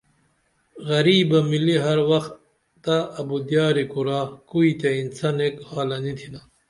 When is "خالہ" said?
5.67-5.97